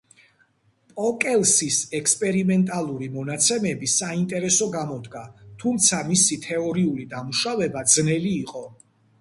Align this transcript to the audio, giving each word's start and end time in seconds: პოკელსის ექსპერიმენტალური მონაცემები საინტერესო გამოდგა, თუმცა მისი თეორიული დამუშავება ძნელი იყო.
პოკელსის 0.99 1.75
ექსპერიმენტალური 1.99 3.09
მონაცემები 3.17 3.91
საინტერესო 3.97 4.69
გამოდგა, 4.77 5.23
თუმცა 5.65 6.01
მისი 6.11 6.39
თეორიული 6.49 7.09
დამუშავება 7.17 7.89
ძნელი 7.97 8.35
იყო. 8.45 8.69